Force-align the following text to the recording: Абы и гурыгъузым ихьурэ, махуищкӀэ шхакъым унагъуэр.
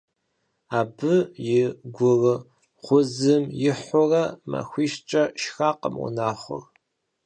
Абы 0.79 1.13
и 1.57 1.59
гурыгъузым 1.95 3.43
ихьурэ, 3.69 4.23
махуищкӀэ 4.51 5.23
шхакъым 5.41 5.95
унагъуэр. 6.05 6.63